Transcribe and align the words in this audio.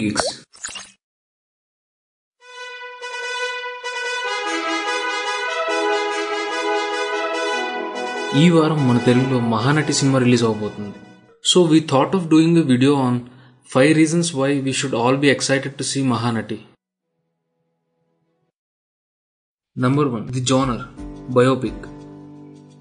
Geeks. 0.00 0.26
ఈ 8.40 8.44
వారం 8.50 8.78
మన 8.88 8.98
తెలుగులో 9.06 9.38
మహానటి 9.54 9.92
సినిమా 9.92 10.18
రిలీజ్ 10.24 10.44
అవబోతుంది. 10.48 10.98
So 11.44 11.62
we 11.72 11.78
thought 11.92 12.14
of 12.16 12.26
doing 12.34 12.58
a 12.62 12.66
video 12.72 12.92
on 13.06 13.20
five 13.70 13.92
reasons 14.00 14.30
why 14.36 14.50
we 14.66 14.72
should 14.80 14.96
all 15.04 15.18
be 15.24 15.30
excited 15.36 15.74
to 15.74 15.82
see 15.92 16.02
Mahanati. 16.12 16.58
Number 19.76 20.08
one 20.14 20.26
the 20.36 20.44
genre 20.52 20.84
biopic 21.38 21.84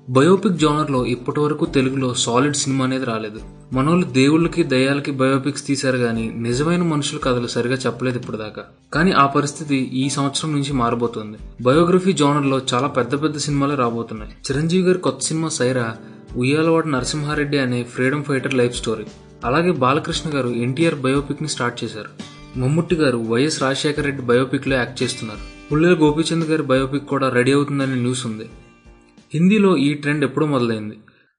biopic 0.09 0.53
జోనర్లో 0.53 1.05
ఇప్పటి 1.05 1.39
వరకు 1.39 1.65
తెలుగులో 1.65 2.13
solid 2.13 2.55
cinema 2.55 2.85
అనేది 2.85 3.05
రాలేదు. 3.05 3.39
మనోళ్ళు 3.73 4.05
దేవుళ్ళకి 4.05 4.63
దయ్యాలకి 4.63 5.11
బయోపిక్స్ 5.11 5.67
తీశారు 5.67 5.97
కానీ 5.97 6.31
నిజమైన 6.35 6.83
మనుషుల 6.83 7.17
కథలు 7.17 7.47
సరిగా 7.47 7.75
చెప్పలేదు 7.75 8.17
ఇప్పటిదాకా. 8.17 8.63
కానీ 8.93 9.11
ఆ 9.11 9.25
పరిస్థితి 9.25 9.75
ఈ 9.75 10.09
సంవత్సరం 10.09 10.51
నుంచి 10.51 10.73
మారబోతుంది. 10.73 11.37
బయోగ్రఫీ 11.63 12.13
జోనర్లో 12.13 12.61
చాలా 12.73 12.87
పెద్ద 12.87 13.23
పెద్ద 13.23 13.37
సినిమాలు 13.37 13.75
రాబోతున్నాయి. 13.75 14.31
చిరంజీవి 14.31 14.87
గారి 14.87 14.99
కొత్త 14.99 15.23
సినిమా 15.23 15.49
సైరా 15.49 15.95
ఉయ్యాలవాడ 16.35 16.85
నరసింహారెడ్డి 16.85 17.57
అనే 17.57 17.83
ఫ్రీడమ్ 17.83 18.23
ఫైటర్ 18.23 18.53
లైఫ్ 18.53 18.75
స్టోరీ. 18.75 19.05
అలాగే 19.45 19.71
బాలకృష్ణ 19.71 20.37
గారు 20.37 20.49
ఎన్టీఆర్ 20.49 20.95
బయోపిక్ని 20.95 21.49
స్టార్ట్ 21.49 21.83
చేశారు. 21.83 22.09
మమ్ముట్టి 22.59 22.95
గారు 22.95 23.17
వైఎస్ 23.17 23.61
రాజశేఖర 23.61 24.01
రెడ్డి 24.01 24.23
బయోపిక్లో 24.23 24.75
యాక్ట్ 24.75 25.03
చేస్తున్నారు. 25.03 25.39
పుల్లెల 25.71 25.93
గోపీచంద్ 25.93 26.45
గారి 26.45 26.63
బయోపిక్ 26.63 27.05
కూడా 27.05 27.29
రెడీ 27.29 27.51
అవుతుందనే 27.51 27.95
న్యూస్ 27.95 28.25
ఉంది. 28.25 28.49
హిందీలో 29.33 29.77
ఈ 29.77 29.93
ట్రెండ్ 29.93 30.23
ఎప్పుడో 30.25 30.45
మొదలైంది. 30.45 30.95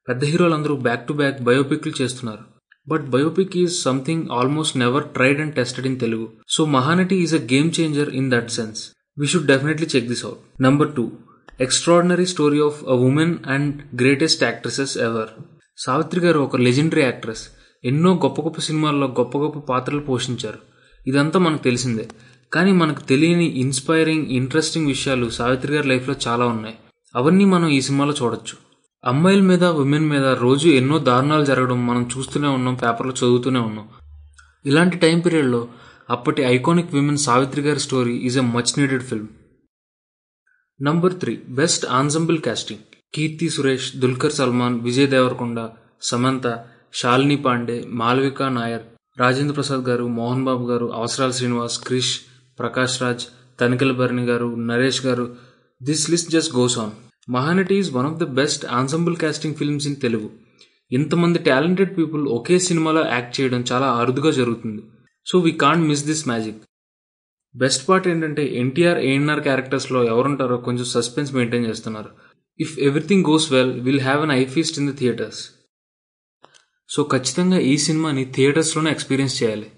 పెద్ద 0.09 0.25
హీరోలందరూ 0.25 0.77
బ్యాక్ 0.77 1.09
టు 1.09 1.13
బ్యాక్ 1.13 1.43
బయోపిక్లు 1.43 1.93
చేస్తున్నారు. 2.01 2.45
But 2.89 3.05
biopic 3.07 3.57
is 3.57 3.83
something 3.83 4.29
almost 4.33 4.77
never 4.77 5.05
tried 5.05 5.41
and 5.41 5.55
tested 5.55 5.87
in 5.87 6.01
Telugu 6.01 6.29
so 6.49 6.65
Mahanati 6.65 7.17
is 7.17 7.35
a 7.35 7.39
game 7.39 7.71
changer 7.81 8.11
in 8.11 8.31
that 8.31 8.51
sense 8.51 8.93
we 9.19 9.27
should 9.27 9.47
definitely 9.47 9.89
check 9.97 10.09
this 10.09 10.25
out 10.25 10.63
number 10.63 10.93
two 10.93 11.13
extraordinary 11.61 12.27
story 12.27 12.61
of 12.61 12.85
a 12.85 12.93
woman 13.09 13.35
and 13.47 13.77
greatest 14.01 14.45
actresses 14.45 14.99
ever 14.99 15.31
Savitri 15.79 16.21
garu 16.21 16.39
ఒక 16.39 16.57
legendary 16.57 17.03
actress 17.03 17.45
ఎన్నో 17.85 18.15
గొప్ప 18.15 18.41
గొప్ప 18.43 18.61
సినిమాల్లో 18.61 19.07
గొప్ప 19.07 19.39
గొప్ప 19.39 19.59
పాత్రలు 19.59 20.01
పోషించారు. 20.01 20.59
ఇదంతా 21.07 21.39
మనకు 21.39 21.63
తెలిసిందే. 21.63 22.09
కానీ 22.53 22.73
మనకు 22.73 23.01
తెలియని 23.01 23.45
ఇన్స్పైరింగ్ 23.45 24.27
ఇంట్రెస్టింగ్ 24.27 24.87
విషయాలు 24.87 25.31
సావిత్రి 25.31 25.75
గారి 25.75 25.89
లైఫ్లో 25.89 26.15
చాలా 26.27 26.47
ఉన్నాయి. 26.47 26.75
అవన్నీ 27.15 27.45
మనం 27.45 27.69
ఈ 27.69 27.81
సినిమాలో 27.81 28.15
చూడొచ్చు. 28.23 28.55
అమ్మాయిల 29.05 29.43
మీద 29.43 29.65
ఉమెన్ 29.65 30.09
మీద 30.09 30.27
రోజు 30.27 30.69
ఎన్నో 30.69 30.99
దారుణాలు 30.99 31.45
జరగడం 31.45 31.87
మనం 31.87 32.09
చూస్తూనే 32.19 32.49
ఉన్నాం 32.49 32.75
పేపర్లో 32.75 33.13
చదువుతూనే 33.13 33.61
ఉన్నాం. 33.61 33.89
ఇలాంటి 34.67 34.97
టైం 34.97 35.21
పీరియడ్లో 35.21 35.69
అప్పటి 36.11 36.43
ఐకానిక్ 36.43 36.95
విమెన్ 36.95 37.17
సావిత్రి 37.17 37.63
గారి 37.63 37.81
story 37.81 38.13
is 38.13 38.39
a 38.39 38.41
much 38.41 38.79
needed 38.79 39.03
film 39.03 39.29
number 40.83 41.15
three 41.15 41.43
best 41.49 41.87
ensemble 41.87 42.39
casting 42.39 42.81
Keerthy 43.15 43.49
Suresh 43.49 43.97
Dulquer 43.97 44.33
Salmaan 44.33 44.81
Vijay 44.81 45.11
Deverakonda 45.11 45.69
Samantha 46.03 46.65
Shalini 46.95 47.37
Pandey 47.37 47.85
Malvika 47.89 48.49
Nair 48.49 48.83
Rajendra 49.21 49.55
Prasad 49.55 49.81
garu 49.81 50.05
Mohan 50.09 50.45
Babu 50.45 50.67
గారు 50.67 50.93
అవసరాల 50.95 51.31
Srinivas 51.31 51.79
Krish 51.79 52.21
Prakash 52.59 53.03
Raj 53.03 53.25
Tanikella 53.61 53.93
Bharani 53.93 54.25
garu 54.25 54.55
Naresh 54.55 55.07
garu 55.07 55.52
this 55.83 56.11
list 56.11 56.31
just 56.31 56.53
goes 56.57 56.79
on 56.79 56.93
Mahanati 57.35 57.75
is 57.75 57.89
one 57.97 58.07
of 58.11 58.19
the 58.23 58.27
best 58.41 58.65
ensemble 58.79 59.17
casting 59.17 59.57
films 59.61 59.87
in 59.87 59.97
Telugu 59.97 60.29
ఇంతమంది 60.91 61.39
talented 61.39 61.93
people 61.99 62.23
ఒకే 62.29 62.57
సినిమాలో 62.59 63.03
act 63.07 63.41
చేయడం 63.41 63.61
చాలా 63.71 63.89
అరుదుగా 64.01 64.31
జరుగుతుంది. 64.31 64.83
So 65.27 65.39
we 65.39 65.53
can't 65.65 65.87
miss 65.91 66.05
this 66.11 66.23
magic 66.31 66.61
best 67.55 67.89
part 67.89 68.09
ఏంటంటే 68.09 68.45
ఎన్టీఆర్ 68.63 69.01
ఏఎన్ఆర్ 69.09 69.43
క్యారెక్టర్స్లో 69.49 70.03
ఎవరుంటారో 70.05 70.57
కొంచెం 70.67 70.87
సస్పెన్స్ 70.97 71.35
మెయింటైన్ 71.37 71.67
చేస్తున్నారు. 71.71 72.11
If 72.61 72.75
everything 72.89 73.25
goes 73.31 73.53
well 73.53 73.75
will 73.87 74.05
have 74.09 74.23
an 74.27 74.35
eye 74.41 74.45
feast 74.55 74.79
in 74.79 74.89
the 74.91 74.95
theatres 75.01 75.43
so 76.91 77.03
ఖచ్చితంగా 77.15 77.59
ఈ 77.73 77.77
సినిమాని 77.87 78.25
థియేటర్స్లోనే 78.37 78.91
ఎక్స్పీరియన్స్ 78.97 79.37
చేయాలి. 79.43 79.69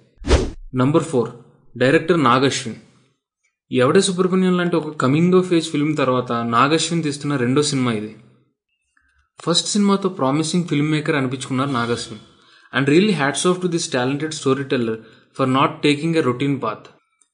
Number 0.83 1.07
four 1.13 1.31
director 1.77 2.21
Nag Ashwin 2.31 2.79
Yevade 3.75 4.01
Subramanyam 4.01 4.57
లాంటి 4.57 4.77
ఒక 4.77 4.97
కమింగ్ 4.97 5.35
ఆఫ్ 5.35 5.53
ఏజ్ 5.53 5.69
ఫిల్మ్ 5.71 5.97
తర్వాత 5.97 6.33
నాగశ్విన్ 6.33 7.03
తీస్తున్న 7.03 7.37
రెండో 7.37 7.63
సినిమా 7.63 7.93
ఇది. 7.93 8.11
ఫస్ట్ 9.45 9.69
సినిమాతో 9.69 10.09
promising 10.09 10.65
film 10.65 10.91
maker 10.91 11.17
అనిపించుకున్నారు 11.17 11.71
Nag Ashwin. 11.71 12.21
And 12.75 12.89
really 12.89 13.13
hats 13.13 13.47
off 13.47 13.63
to 13.63 13.67
this 13.67 13.93
talented 13.93 14.35
story 14.35 14.65
teller 14.65 14.99
for 15.39 15.53
not 15.55 15.83
taking 15.83 16.15
a 16.15 16.21
routine 16.21 16.63
path 16.63 16.87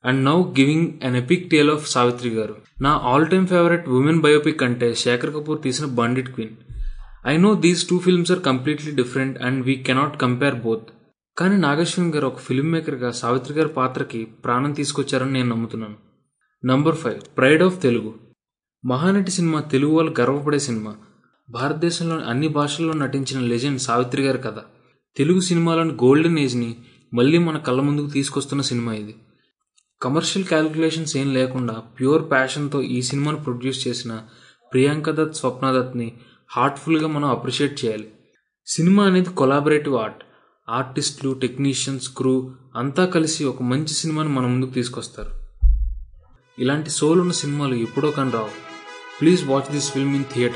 and 0.04 0.24
now 0.24 0.36
giving 0.58 0.88
an 1.04 1.16
epic 1.16 1.50
tale 1.50 1.70
of 1.70 1.88
Savitri 1.88 2.30
garu. 2.30 2.56
నా 2.82 2.92
all 3.10 3.26
time 3.26 3.46
favourite 3.46 3.88
woman 3.88 4.20
biopic 4.20 4.62
అంటే 4.62 4.94
శేఖర్ 4.94 5.34
కపూర్ 5.34 5.62
తీసిన 5.62 5.86
Bandit 5.86 6.34
Queen 6.34 6.56
I 7.26 7.36
know 7.36 7.54
these 7.54 7.88
two 7.88 7.98
films 7.98 8.32
are 8.32 8.42
completely 8.42 8.92
different 8.92 9.42
and 9.42 9.64
we 9.66 9.74
cannot 9.88 10.20
compare 10.20 10.54
both 10.54 10.88
కానీ 11.38 11.56
నాగేశ్వరన్ 11.56 12.14
గారు 12.14 12.26
ఒక 12.26 12.38
film 12.38 12.72
మేకర్గా 12.72 13.10
Savitri 13.10 13.56
గారి 13.58 13.68
పాత్రకి 13.68 14.24
ప్రాణం 14.44 14.72
తీసుకొచ్చారని 14.72 15.32
నేను 15.32 15.48
నమ్ముతున్నాను. 15.48 16.09
Number 16.64 16.96
five 16.96 17.36
pride 17.36 17.62
of 17.62 17.82
Telugu 17.82 18.14
Mahanati 18.84 19.30
cinema 19.30 19.60
Telugu 19.60 19.92
వాళ్ళు 19.92 20.14
గర్వపడే 20.20 20.58
సినిమా. 20.58 20.96
భారతదేశంలోని 21.50 22.24
అన్ని 22.24 22.48
భాషల్లో 22.48 22.92
నటించిన 22.92 23.40
లెజెండ్ 23.40 23.80
సావిత్రి 23.80 24.22
గారి 24.22 24.38
కథ. 24.38 24.54
తెలుగు 25.16 25.40
సినిమాలోని 25.40 25.92
గోల్డెన్ 25.92 26.38
ఏజ్ని 26.38 26.76
మళ్ళీ 27.14 27.38
మన 27.38 27.58
కళ్ళ 27.58 27.80
ముందుకు 27.80 28.06
తీసుకొస్తున్న 28.06 28.62
సినిమా 28.62 28.94
ఇది. 28.94 29.16
కమర్షియల్ 30.02 30.48
క్యాలిక్యులేషన్స్ 30.48 31.16
ఏం 31.16 31.32
లేకుండా 31.32 31.72
ప్యూర్ 31.72 32.30
ప్యాషన్తో 32.30 32.82
ఈ 32.82 33.02
సినిమాను 33.02 33.36
ప్రొడ్యూస్ 33.36 33.88
చేసిన 33.88 34.22
ప్రియాంక 34.72 35.10
దత్ 35.10 35.34
స్వప్న 35.34 35.80
దత్ని 35.80 36.12
హార్ట్ఫుల్గా 36.50 37.08
మనం 37.08 37.28
అప్రిషియేట్ 37.28 37.84
చేయాలి. 37.84 38.12
సినిమా 38.66 39.04
అనేది 39.04 39.30
కొలాబరేటివ్ 39.30 39.94
ఆర్ట్ 39.94 40.24
ఆర్టిస్టులు 40.68 41.32
టెక్నీషియన్స్ 41.32 42.08
క్రూ 42.16 42.50
అంతా 42.76 43.04
కలిసి 43.04 43.44
ఒక 43.44 43.62
మంచి 43.62 43.88
సినిమాని 43.88 44.28
మన 44.28 44.46
ముందుకు 44.46 44.70
తీసుకొస్తారు. 44.70 45.49
ఇలాంటి 46.60 46.90
సోల్ 46.90 47.20
ఉన్న 47.20 47.32
సినిమాలు 47.32 47.74
ఎప్పుడో 47.74 48.10
కానీ 48.10 48.30
రావు. 48.30 48.50
Please 49.20 49.46
watch 49.46 49.72
this 49.72 49.92
film 49.92 50.14
in 50.14 50.24
theatre. 50.24 50.48